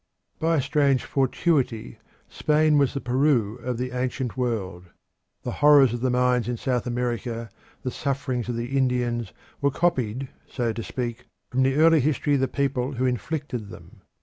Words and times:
By 0.39 0.55
a 0.55 0.61
strange 0.63 1.03
fortuity, 1.05 1.99
Spain 2.27 2.79
was 2.79 2.95
the 2.95 2.99
Peru 2.99 3.57
of 3.57 3.77
the 3.77 3.91
ancient 3.91 4.35
world. 4.35 4.85
The 5.43 5.51
horrors 5.61 5.93
of 5.93 6.01
the 6.01 6.09
mines 6.09 6.47
in 6.47 6.57
South 6.57 6.87
America, 6.87 7.51
the 7.83 7.91
sufferings 7.91 8.49
of 8.49 8.55
the 8.55 8.75
Indians, 8.75 9.31
were 9.61 9.69
copied, 9.69 10.29
so 10.49 10.73
to 10.73 10.81
speak, 10.81 11.27
from 11.51 11.61
the 11.61 11.75
early 11.75 11.99
history 11.99 12.33
of 12.33 12.39
the 12.39 12.47
people 12.47 12.93
who 12.93 13.05
inflicted 13.05 13.69
them. 13.69 14.01